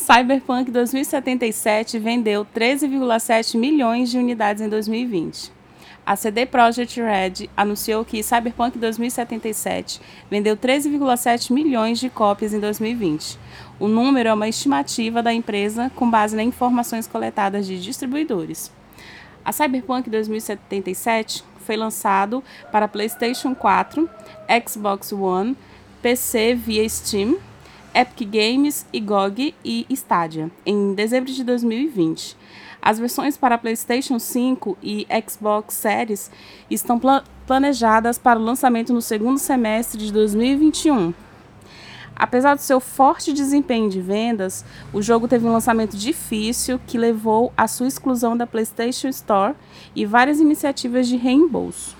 [0.00, 5.52] Cyberpunk 2077 vendeu 13,7 milhões de unidades em 2020.
[6.06, 10.00] A CD Projekt Red anunciou que Cyberpunk 2077
[10.30, 13.38] vendeu 13,7 milhões de cópias em 2020.
[13.78, 18.72] O número é uma estimativa da empresa com base em informações coletadas de distribuidores.
[19.44, 22.42] A Cyberpunk 2077 foi lançado
[22.72, 24.08] para PlayStation 4,
[24.66, 25.54] Xbox One,
[26.00, 27.36] PC via Steam,
[27.94, 32.36] Epic Games e GOG e Stadia em dezembro de 2020.
[32.80, 36.30] As versões para PlayStation 5 e Xbox Series
[36.70, 41.12] estão pla planejadas para o lançamento no segundo semestre de 2021.
[42.14, 47.52] Apesar do seu forte desempenho de vendas, o jogo teve um lançamento difícil que levou
[47.56, 49.54] à sua exclusão da PlayStation Store
[49.96, 51.99] e várias iniciativas de reembolso.